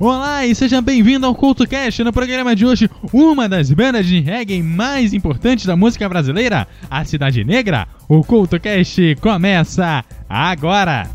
[0.00, 2.02] Olá e seja bem-vindo ao CultoCast.
[2.02, 7.04] No programa de hoje, uma das bandas de reggae mais importantes da música brasileira, a
[7.04, 7.86] Cidade Negra.
[8.08, 11.06] O CultoCast começa agora!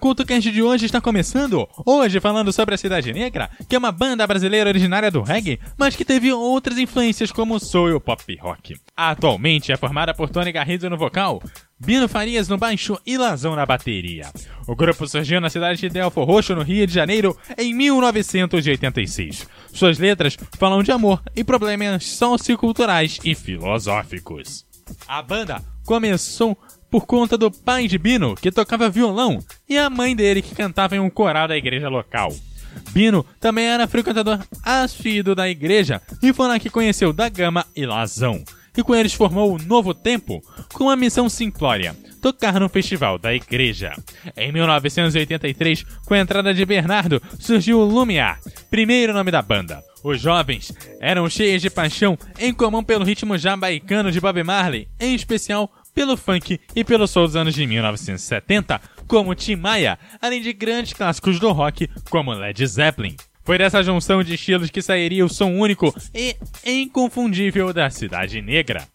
[0.00, 1.68] Olá, o CultoCast de hoje está começando.
[1.84, 5.94] Hoje falando sobre a Cidade Negra, que é uma banda brasileira originária do reggae, mas
[5.94, 8.76] que teve outras influências como o soul e pop rock.
[8.96, 11.42] Atualmente é formada por Tony Garrido no vocal,
[11.78, 14.30] Bino Farias no baixo e Lazão na bateria.
[14.66, 19.46] O grupo surgiu na cidade de Delfo Roxo, no Rio de Janeiro, em 1986.
[19.72, 24.64] Suas letras falam de amor e problemas socioculturais e filosóficos.
[25.06, 26.56] A banda começou
[26.90, 30.96] por conta do pai de Bino, que tocava violão, e a mãe dele, que cantava
[30.96, 32.34] em um coral da igreja local.
[32.92, 37.86] Bino também era frequentador assíduo da igreja e foi lá que conheceu da Gama e
[37.86, 38.42] Lazão.
[38.76, 40.40] E com eles formou o Novo Tempo,
[40.72, 43.92] com a missão simplória, tocar no festival da igreja.
[44.36, 49.82] Em 1983, com a entrada de Bernardo, surgiu o Lumiar, primeiro nome da banda.
[50.02, 55.14] Os jovens eram cheios de paixão em comum pelo ritmo jamaicano de Bob Marley, em
[55.14, 60.52] especial pelo funk e pelo soul dos anos de 1970, como Tim Maia, além de
[60.52, 63.16] grandes clássicos do rock, como Led Zeppelin.
[63.44, 68.86] Foi dessa junção de estilos que sairia o som único e inconfundível da Cidade Negra.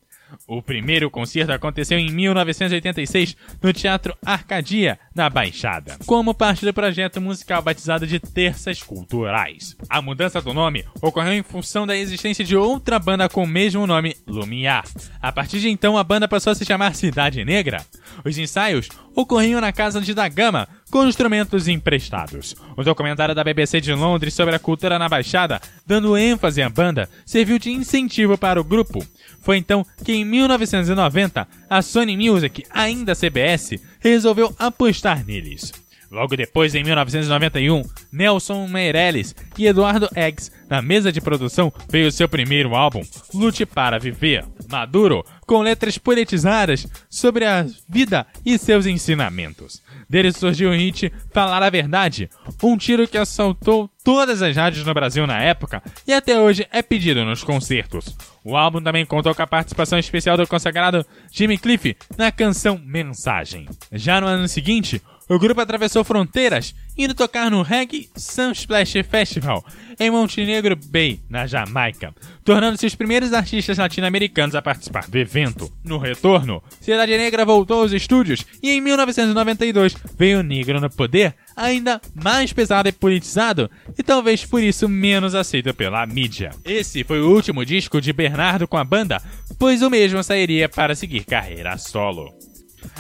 [0.48, 7.22] O primeiro concerto aconteceu em 1986 no Teatro Arcadia, na Baixada, como parte do projeto
[7.22, 9.78] musical batizado de Terças Culturais.
[9.90, 13.88] A mudança do nome ocorreu em função da existência de outra banda com o mesmo
[13.88, 14.84] nome, Lumiar.
[15.22, 17.86] A partir de então, a banda passou a se chamar Cidade Negra.
[18.26, 22.56] Os ensaios ocorriam na casa de Da Gama, com instrumentos emprestados.
[22.76, 27.10] O documentário da BBC de Londres sobre a cultura na Baixada, dando ênfase à banda,
[27.26, 29.06] serviu de incentivo para o grupo.
[29.42, 35.74] Foi então que em 1990 a Sony Music, ainda CBS, resolveu apostar neles.
[36.12, 42.28] Logo depois, em 1991, Nelson Meirelles e Eduardo Eggs, na mesa de produção, veio seu
[42.28, 49.82] primeiro álbum, Lute para Viver, maduro, com letras politizadas sobre a vida e seus ensinamentos.
[50.10, 52.30] Dele surgiu o hit Falar a Verdade,
[52.64, 56.82] um tiro que assaltou todas as rádios no Brasil na época e até hoje é
[56.82, 58.16] pedido nos concertos.
[58.44, 63.68] O álbum também contou com a participação especial do consagrado Jimmy Cliff na canção Mensagem.
[63.92, 69.66] Já no ano seguinte, o grupo atravessou fronteiras, indo tocar no Reggae Sunsplash Festival,
[70.00, 72.14] em Montenegro Bay, na Jamaica,
[72.44, 75.72] tornando-se os primeiros artistas latino-americanos a participar do evento.
[75.84, 82.00] No retorno, Cidade Negra voltou aos estúdios e em 1992 veio Negro no Poder, ainda
[82.14, 86.52] mais pesado e politizado, e talvez por isso menos aceito pela mídia.
[86.64, 89.22] Esse foi o último disco de Bernardo com a banda,
[89.58, 92.34] pois o mesmo sairia para seguir carreira solo.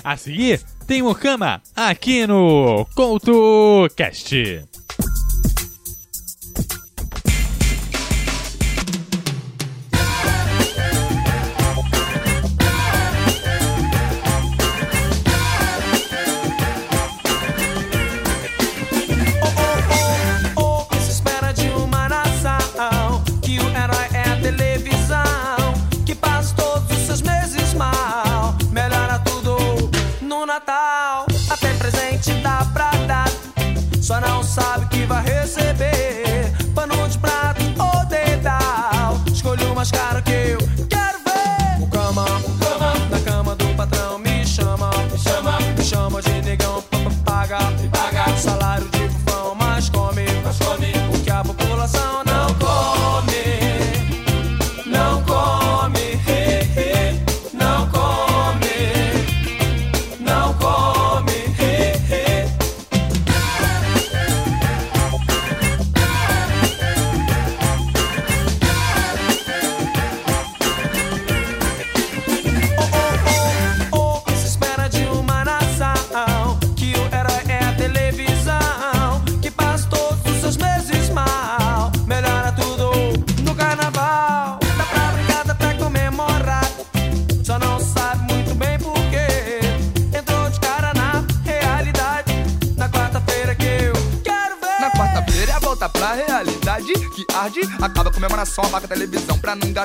[0.04, 4.75] A seguir, tem Mukama aqui no CoutoCast.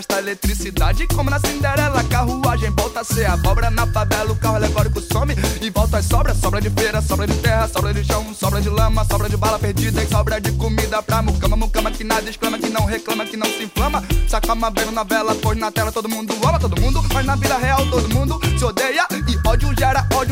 [0.00, 1.06] Gastar eletricidade.
[1.08, 4.32] Como na Cinderela, carruagem volta a ser abóbora na favela.
[4.32, 6.38] O carro alegórico some e volta as sobras.
[6.38, 9.58] Sobra de feira, sobra de terra, sobra de chão, sobra de lama, sobra de bala
[9.58, 11.56] perdida e sobra de comida pra mucama.
[11.56, 14.02] Mucama que nada exclama, que não reclama, que não se inflama.
[14.26, 17.04] Sacama bem na vela, pois na tela todo mundo ama todo mundo.
[17.12, 19.06] Mas na vida real todo mundo se odeia.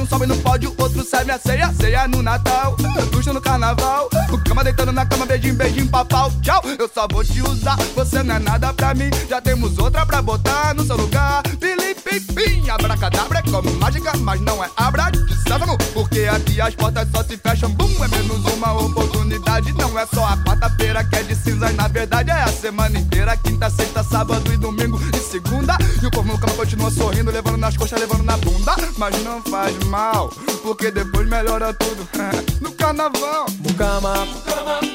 [0.09, 1.73] Sobe no pódio, outro serve a ceia.
[1.75, 2.77] Ceia no Natal,
[3.13, 4.09] luxo no carnaval.
[4.33, 6.33] O cama deitando na cama, beijinho, beijinho, papau.
[6.43, 9.11] Tchau, eu só vou te usar, você não é nada pra mim.
[9.29, 11.43] Já temos outra pra botar no seu lugar.
[11.61, 15.77] Felipe, pim, abracadabra é como mágica, mas não é abra de sésamo.
[15.93, 19.73] Porque aqui as portas só se fecham, bum, é menos uma oportunidade.
[19.73, 23.37] Não é só a quarta-feira que é de cinzas, na verdade é a semana inteira.
[23.37, 25.77] Quinta, sexta, sábado e domingo e segunda.
[26.03, 28.75] E o povo no cama continua sorrindo, levando nas coxas, levando na bunda.
[28.97, 30.31] Mas não faz mal,
[30.63, 32.07] porque depois melhora tudo.
[32.61, 33.47] no carnaval.
[33.77, 34.27] Cama,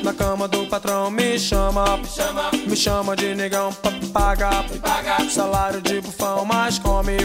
[0.03, 1.97] na cama do patrão me chama,
[2.67, 4.65] me chama de negão pra pagar,
[5.31, 7.15] salário de bufão, mas come,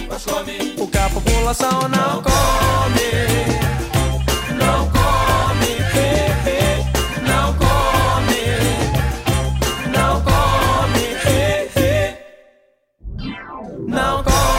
[0.78, 3.10] o que a população não come,
[4.56, 4.97] não come,
[13.98, 14.57] não come,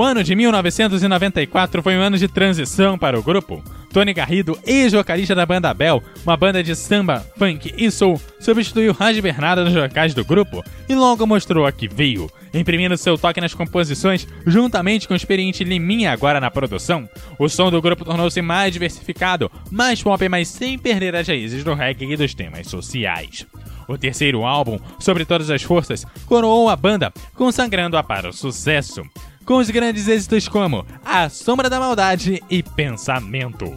[0.00, 3.62] O ano de 1994 foi um ano de transição para o grupo.
[3.92, 9.20] Tony Garrido, ex-vocalista da banda Bell, uma banda de samba, funk e soul, substituiu Raj
[9.20, 13.52] Bernardo nos vocais do grupo e logo mostrou a que veio, imprimindo seu toque nas
[13.52, 17.06] composições, juntamente com o experiente Liminha agora na produção.
[17.38, 21.74] O som do grupo tornou-se mais diversificado, mais pop, mas sem perder as raízes do
[21.74, 23.46] reggae e dos temas sociais.
[23.86, 29.02] O terceiro álbum, Sobre Todas as Forças, coroou a banda, consagrando-a para o sucesso,
[29.50, 33.76] com os grandes êxitos como A Sombra da Maldade e Pensamento.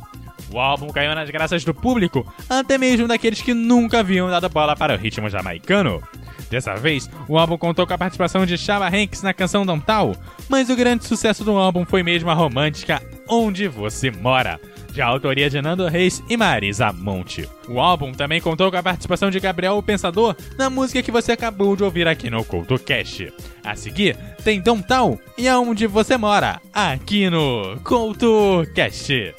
[0.52, 4.76] O álbum caiu nas graças do público, até mesmo daqueles que nunca haviam dado bola
[4.76, 6.00] para o ritmo jamaicano.
[6.48, 10.16] Dessa vez, o álbum contou com a participação de Chava Hanks na canção Downtown,
[10.48, 14.62] mas o grande sucesso do álbum foi mesmo a romântica Onde Você Mora,
[14.94, 17.50] de autoria de Nando Reis e Marisa Monte.
[17.68, 21.32] O álbum também contou com a participação de Gabriel o Pensador na música que você
[21.32, 23.34] acabou de ouvir aqui no CoutoCast.
[23.64, 29.34] A seguir, tem Downtown e Aonde Você Mora, aqui no CoutoCast.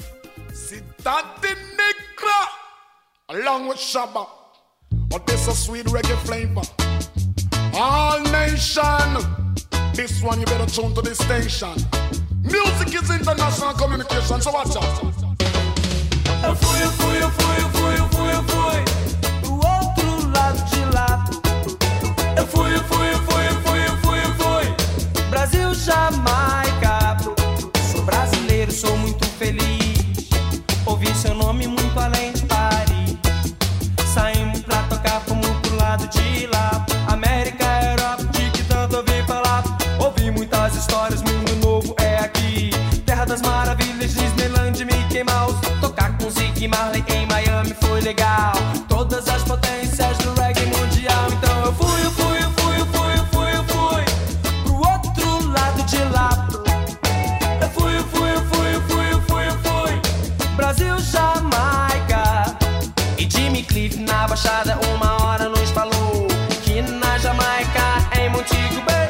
[0.52, 2.48] Cidade Negra,
[3.28, 4.26] along with Shabba.
[5.12, 6.62] Oh, this a sweet reggae flavor.
[7.74, 9.22] All nation,
[9.94, 11.74] this one you better tune to this station.
[12.42, 15.23] Music is international communication, so watch out.
[16.46, 18.84] Eu fui, eu fui, eu fui, eu fui, eu fui, eu fui
[19.40, 21.24] pro outro lado de lá.
[22.36, 25.30] Eu fui, eu fui, eu fui, eu fui, eu fui, eu fui.
[25.30, 26.63] Brasil, Jamaica.
[46.64, 48.52] Ziggy Marley em Miami foi legal.
[48.88, 51.26] Todas as potências do reggae mundial.
[51.32, 54.04] Então eu fui, eu fui, eu fui, eu fui, eu fui, eu fui.
[54.62, 56.30] Pro outro lado de lá.
[57.60, 60.46] Eu fui, eu fui, eu fui, eu fui, eu fui, eu fui.
[60.56, 62.56] Brasil, Jamaica.
[63.18, 66.26] E Jimmy Cliff na baixada, uma hora nos falou
[66.62, 69.08] que na Jamaica, em Montego Bay,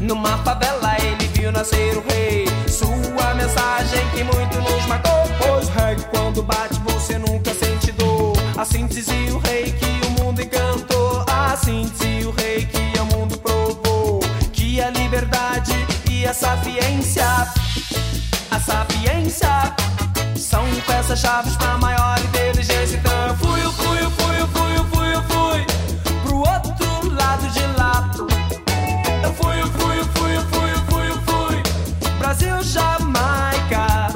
[0.00, 2.46] numa favela ele viu nascer o rei.
[2.68, 5.19] Sua mensagem que muito nos marcou.
[11.70, 14.18] Assim dizia o rei que o mundo provou.
[14.52, 15.72] Que a liberdade
[16.10, 17.24] e a sapiência,
[18.50, 19.72] a sapiência
[20.36, 22.96] são peças-chave pra maior inteligência.
[22.96, 25.66] Então eu fui, eu fui, eu fui, eu fui, eu fui, eu fui
[26.24, 28.10] pro outro lado de lá.
[29.22, 31.62] Eu fui, eu fui, eu fui, eu fui, eu fui, eu fui.
[32.18, 34.08] Brasil, Jamaica.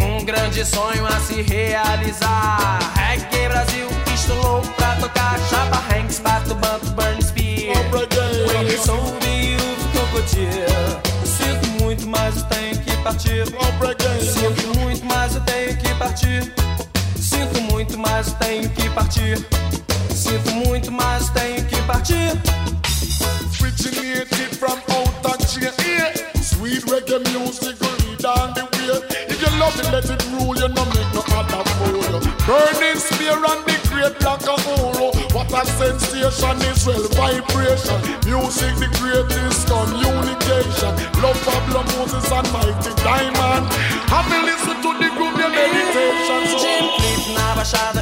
[0.00, 3.01] Um grande sonho a se realizar.
[10.32, 13.44] Sinto muito, mas eu tenho que partir.
[13.46, 16.52] Sinto muito, mas eu tenho que partir.
[17.16, 19.46] Sinto muito, mas eu tenho que partir.
[20.14, 22.32] Sinto muito, mas eu tenho que partir.
[23.60, 25.42] Originated from out of.
[25.60, 26.12] Yeah.
[26.40, 29.02] Sweet reggae music lead on the way.
[29.28, 30.56] If you love it, let it rule.
[30.56, 32.20] You no make no other fool.
[32.46, 33.71] Burning spear and
[35.64, 37.98] Sensation is well, vibration.
[38.26, 40.92] Music the greatest communication.
[41.22, 43.66] Love Pablo Moses and Mighty Diamond.
[44.10, 46.58] Have you listened to the group, your meditation?
[46.58, 48.01] So.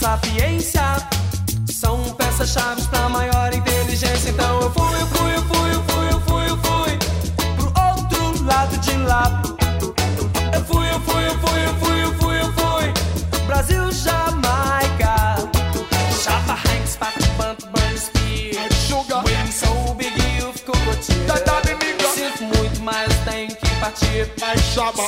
[0.00, 0.96] sapiência
[1.70, 4.30] são peças-chave pra maior inteligência.
[4.30, 6.98] Então eu fui, eu fui, eu fui, eu fui, eu fui, eu fui
[7.56, 9.42] pro outro lado de lá.
[10.54, 15.36] Eu fui, eu fui, eu fui, eu fui, eu fui, eu fui Brasil, Jamaica.
[16.24, 18.72] Java, Hanks, Pac, Pant, Burn, Spear.
[18.72, 19.22] Sugar.
[19.22, 21.30] When so big you ficou curtindo.
[22.14, 24.32] Sinto muito, mas tenho que partir.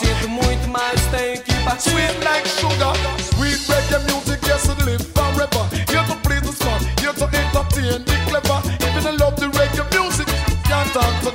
[0.01, 1.91] Sinto muito, mas tenho que partir.
[1.91, 2.95] Sweet like sugar,
[3.35, 4.22] sweet reggae music.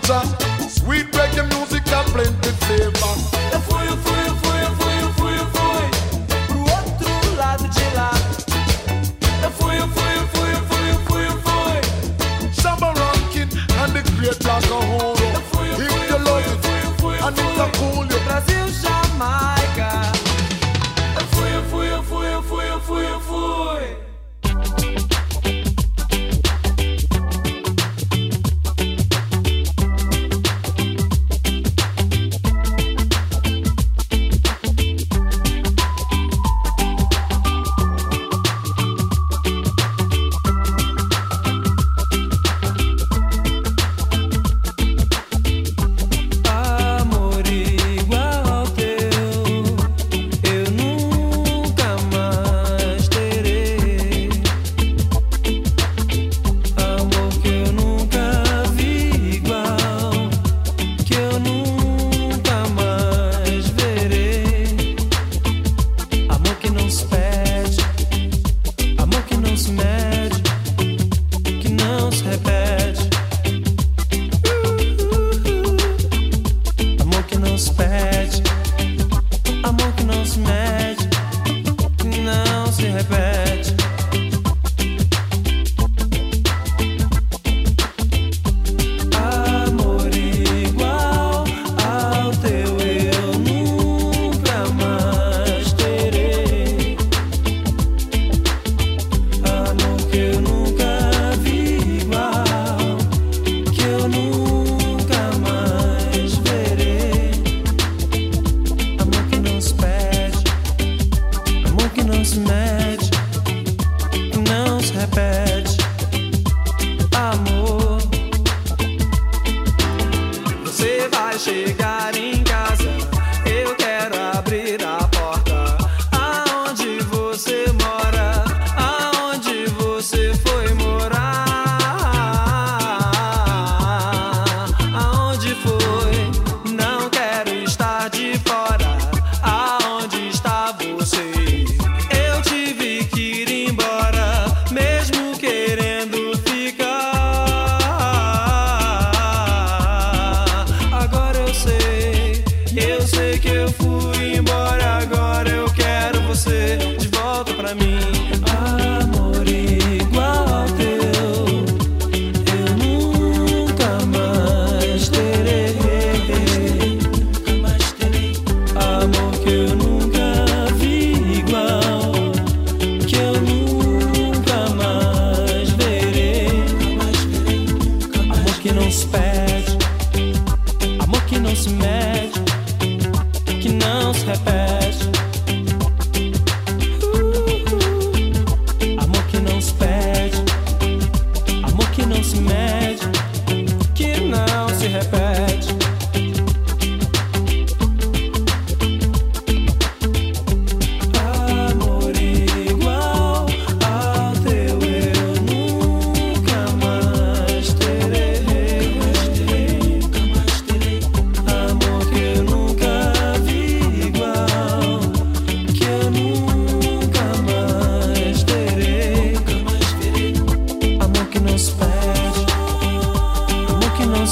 [0.07, 0.36] Gaza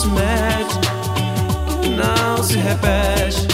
[0.06, 3.45] se mede, não se repete.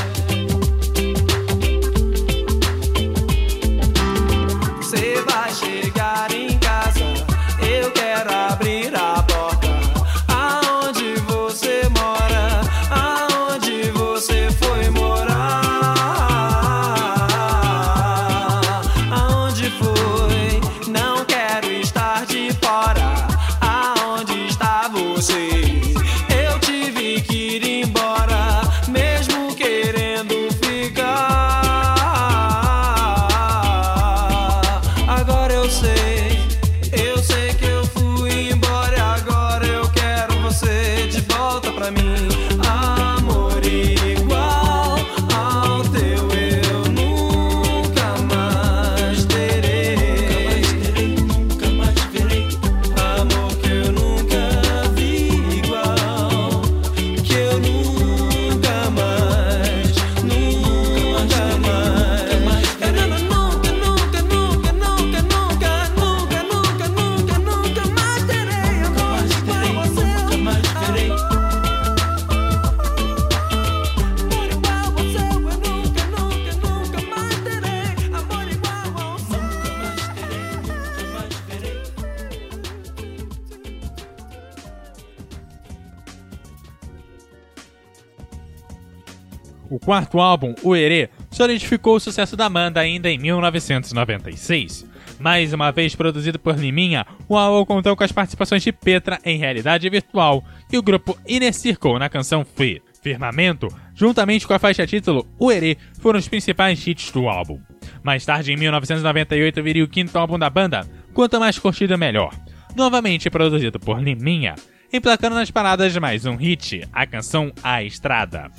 [89.91, 94.89] Quarto álbum, O Herê, solidificou o sucesso da banda ainda em 1996.
[95.19, 99.37] Mais uma vez produzido por Liminha, o álbum contou com as participações de Petra em
[99.37, 102.81] realidade virtual e o grupo Inner Circle na canção Free.
[103.01, 107.59] Firmamento, juntamente com a faixa título O Herê, foram os principais hits do álbum.
[108.01, 112.33] Mais tarde, em 1998, viria o quinto álbum da banda, Quanto Mais Curtida Melhor,
[112.77, 114.55] novamente produzido por Liminha,
[114.93, 118.49] emplacando nas paradas mais um hit, a canção A Estrada.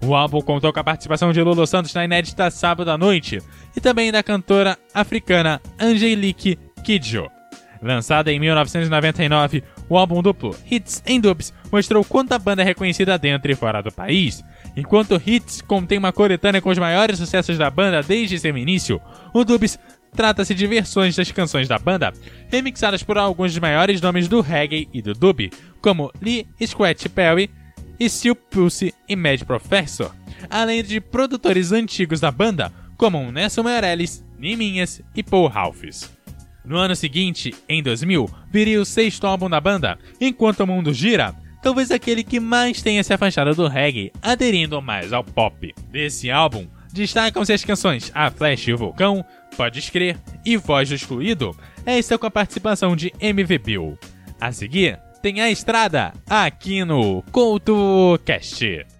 [0.00, 3.40] O álbum contou com a participação de Lulu Santos na inédita Sábado à Noite
[3.76, 7.28] e também da cantora africana Angelique Kidjo.
[7.82, 13.18] Lançada em 1999, o álbum duplo Hits and Dubs mostrou quanto a banda é reconhecida
[13.18, 14.42] dentro e fora do país.
[14.76, 19.00] Enquanto Hits contém uma coletânea com os maiores sucessos da banda desde seu início,
[19.32, 19.78] o Dubs
[20.16, 22.12] trata-se de versões das canções da banda,
[22.48, 25.50] remixadas por alguns dos maiores nomes do reggae e do dub,
[25.82, 27.50] como Lee Scratch Perry,
[28.00, 30.14] Steel Pulse e Mad Professor,
[30.50, 36.10] além de produtores antigos da banda, como Nelson Meirelles, Niminhas e Paul Ralphs.
[36.64, 41.34] No ano seguinte, em 2000, viria o sexto álbum da banda, Enquanto o Mundo Gira,
[41.62, 45.72] talvez aquele que mais tenha se afastado do reggae, aderindo mais ao pop.
[45.90, 49.24] Desse álbum, destacam-se as canções A Flash e o Vulcão,
[49.56, 53.98] Podes Crer e Voz do Excluído, esta com a participação de MV Bill.
[54.40, 58.95] A seguir, tem a estrada aqui no CoutoCast.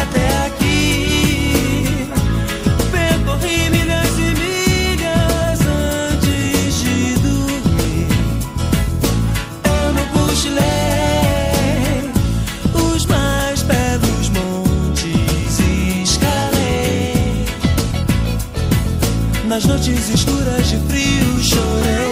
[0.00, 2.08] Até aqui.
[2.90, 8.08] Percorri milhas e milhas antes de dormir.
[9.64, 10.62] Eu não cochilei
[12.74, 15.60] os mais belos montes
[16.02, 17.46] escalei.
[19.46, 22.11] Nas noites escuras de frio chorei.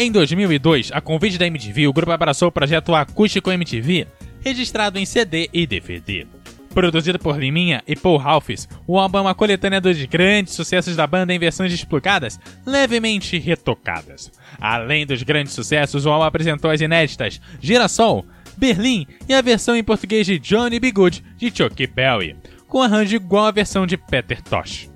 [0.00, 4.06] Em 2002, a convite da MTV, o grupo abraçou o projeto Acústico MTV,
[4.40, 6.24] registrado em CD e DVD.
[6.72, 11.04] Produzido por Liminha e Paul Ralphs, o álbum é uma coletânea dos grandes sucessos da
[11.04, 14.30] banda em versões explicadas, levemente retocadas.
[14.60, 18.24] Além dos grandes sucessos, o álbum apresentou as inéditas Girassol,
[18.56, 20.92] Berlim e a versão em português de Johnny B.
[20.92, 22.36] Good de Chuck Berry,
[22.68, 24.88] com arranjo igual à versão de Peter Tosh.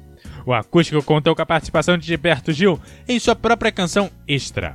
[0.47, 4.73] O acústico contou com a participação de Gilberto Gil em sua própria canção Extra.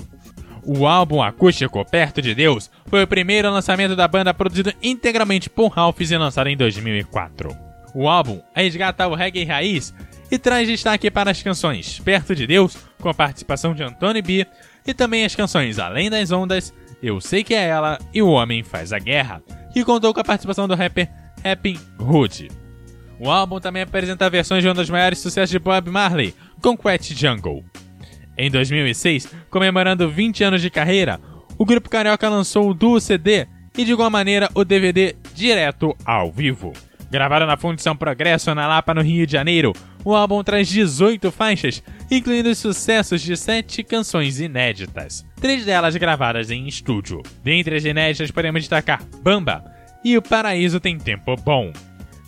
[0.69, 5.69] O álbum acústico Perto de Deus foi o primeiro lançamento da banda produzido integralmente por
[5.69, 7.55] Ralphs e lançado em 2004.
[7.95, 9.93] O álbum resgata o reggae raiz
[10.29, 14.45] e traz destaque para as canções Perto de Deus, com a participação de Antônio B,
[14.85, 18.61] e também as canções Além das Ondas, Eu Sei Que É Ela e O Homem
[18.61, 21.09] Faz a Guerra, que contou com a participação do rapper
[21.45, 22.49] Rapping Hood.
[23.21, 27.63] O álbum também apresenta versões de um dos maiores sucessos de Bob Marley, Concrete Jungle.
[28.37, 31.19] Em 2006, comemorando 20 anos de carreira,
[31.57, 36.31] o grupo carioca lançou o duo CD e, de igual maneira, o DVD direto ao
[36.31, 36.71] vivo.
[37.09, 39.73] Gravado na Fundição Progresso, na Lapa, no Rio de Janeiro,
[40.03, 46.51] o álbum traz 18 faixas, incluindo os sucessos de 7 canções inéditas, três delas gravadas
[46.51, 47.23] em estúdio.
[47.43, 49.63] Dentre as inéditas, podemos destacar Bamba
[50.03, 51.71] e O Paraíso Tem Tempo Bom.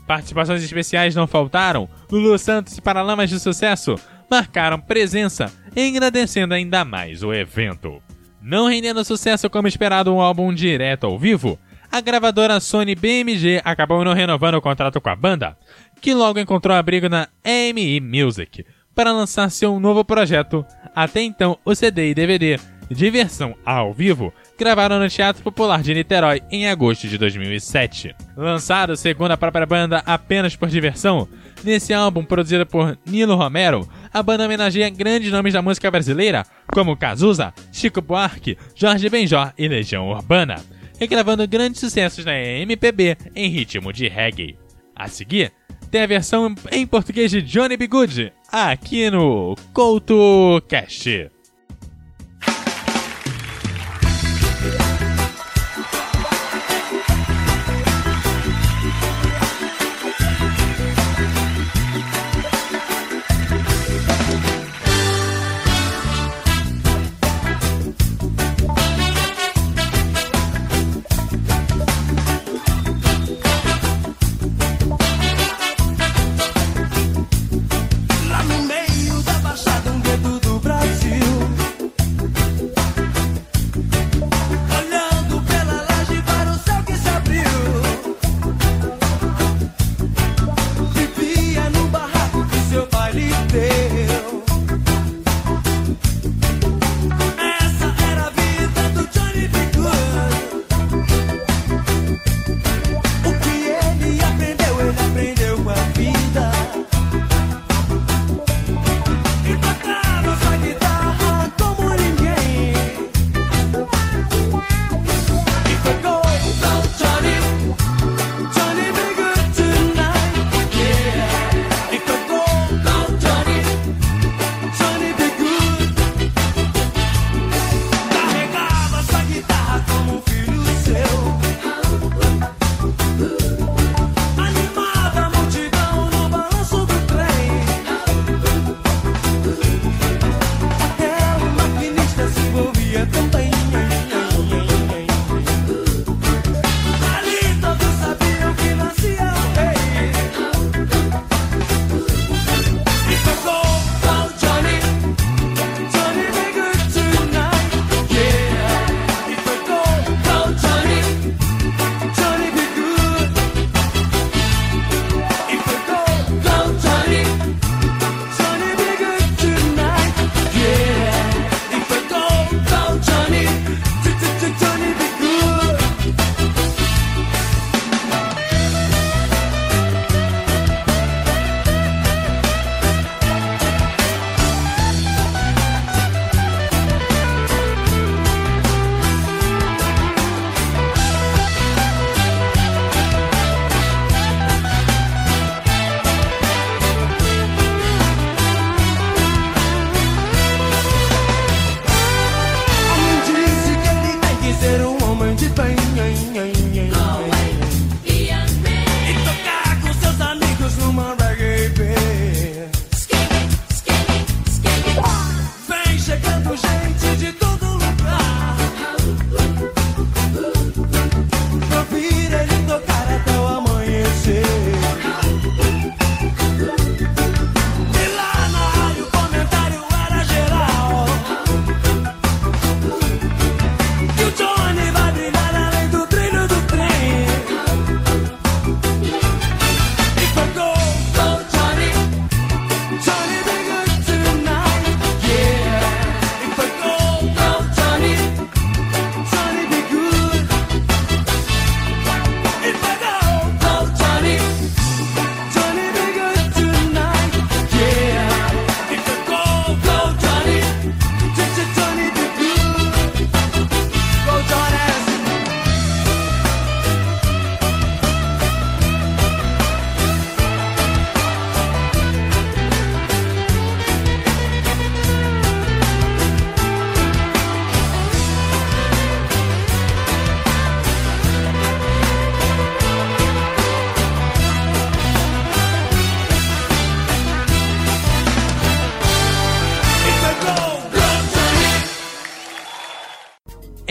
[0.07, 3.95] Participações especiais não faltaram, Lulu Santos e Paralamas de Sucesso
[4.29, 8.01] marcaram presença, engrandecendo ainda mais o evento.
[8.41, 11.59] Não rendendo sucesso como esperado um álbum direto ao vivo,
[11.91, 15.57] a gravadora Sony BMG acabou não renovando o contrato com a banda,
[15.99, 20.65] que logo encontrou abrigo na AMI Music para lançar seu novo projeto,
[20.95, 25.93] até então o CD e DVD, de versão ao vivo, gravaram no Teatro Popular de
[25.93, 28.13] Niterói em agosto de 2007.
[28.35, 31.29] Lançado, segundo a própria banda, apenas por diversão,
[31.63, 36.97] nesse álbum produzido por Nilo Romero, a banda homenageia grandes nomes da música brasileira, como
[36.97, 40.61] Cazuza, Chico Buarque, Jorge Benjor e Legião Urbana,
[40.99, 44.59] regravando grandes sucessos na MPB em ritmo de reggae.
[44.93, 45.53] A seguir,
[45.89, 47.87] tem a versão em português de Johnny B.
[47.87, 51.38] Good, aqui no CoutoCast.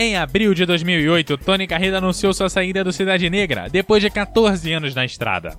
[0.09, 4.73] Em abril de 2008, Tony Garrido anunciou sua saída do Cidade Negra, depois de 14
[4.73, 5.55] anos na estrada,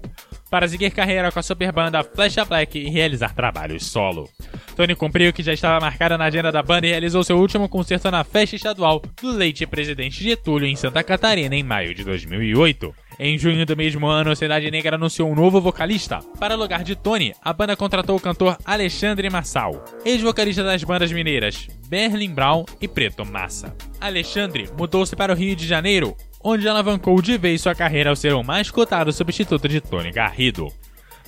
[0.51, 4.29] para seguir carreira com a super banda Flecha Black e realizar trabalhos solo.
[4.75, 7.69] Tony cumpriu o que já estava marcado na agenda da banda e realizou seu último
[7.69, 12.93] concerto na festa estadual do Leite Presidente Getúlio em Santa Catarina em maio de 2008.
[13.23, 16.21] Em junho do mesmo ano, a Cidade Negra anunciou um novo vocalista.
[16.39, 21.69] Para lugar de Tony, a banda contratou o cantor Alexandre Massal, ex-vocalista das bandas mineiras
[21.87, 23.77] Berlin Brown e Preto Massa.
[24.01, 28.33] Alexandre mudou-se para o Rio de Janeiro, onde alavancou de vez sua carreira ao ser
[28.33, 30.73] o mais cotado substituto de Tony Garrido.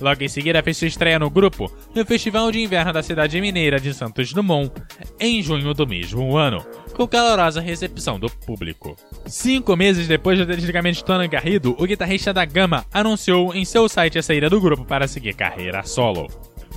[0.03, 3.79] Logo em seguida, fez sua estreia no grupo no Festival de Inverno da cidade mineira
[3.79, 4.69] de Santos Dumont,
[5.17, 6.61] em junho do mesmo ano,
[6.93, 8.97] com calorosa recepção do público.
[9.25, 13.87] Cinco meses depois do desligamento de Tony Garrido, o guitarrista da Gama anunciou em seu
[13.87, 16.27] site a saída do grupo para seguir carreira solo.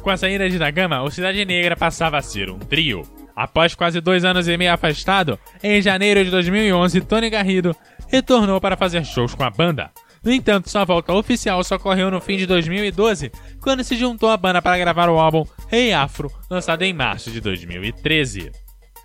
[0.02, 3.02] Com a saída de da Gama, o Cidade Negra passava a ser um trio.
[3.34, 7.74] Após quase dois anos e meio afastado, em janeiro de 2011, Tony Garrido
[8.06, 9.90] retornou para fazer shows com a banda.
[10.26, 14.36] No entanto, sua volta oficial só ocorreu no fim de 2012, quando se juntou à
[14.36, 18.50] banda para gravar o álbum Rei hey Afro, lançado em março de 2013.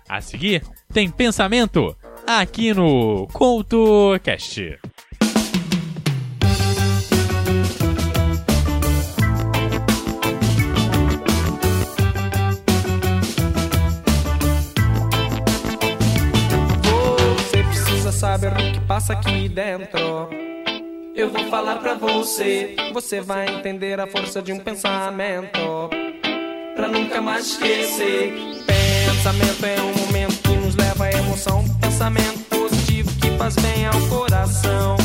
[0.08, 4.80] A seguir, tem pensamento aqui no CoutoCast.
[17.36, 20.28] Você precisa saber o que passa aqui dentro.
[21.14, 25.90] Eu vou falar pra você, você vai entender a força de um pensamento.
[26.74, 28.32] Pra nunca mais esquecer.
[29.06, 31.64] Pensamento é um momento que nos leva à emoção.
[31.80, 34.96] Pensamento positivo que faz bem ao coração.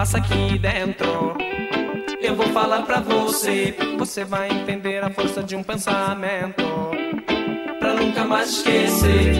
[0.00, 1.36] Passa aqui dentro.
[2.22, 6.64] Eu vou falar pra você, você vai entender a força de um pensamento.
[7.78, 9.34] Pra nunca mais esquecer.